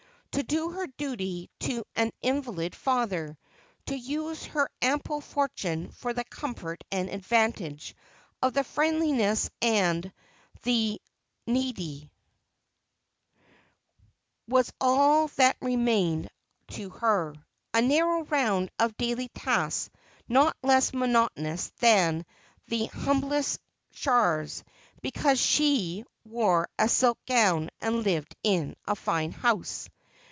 [0.35, 3.37] To do her duty to an invalid father;
[3.87, 7.93] to use her ample fortune for the comfort and advantage
[8.41, 10.09] of the friendless and
[10.63, 11.01] the
[11.45, 12.09] needy,
[14.47, 16.29] was all that remained
[16.69, 17.35] to her;
[17.73, 19.89] a narrow round of daily tasks
[20.29, 22.25] not less monotonous than
[22.67, 23.59] the humblest
[23.91, 24.63] char's,
[25.01, 29.89] because she wore a silk gown and lived in a fine house.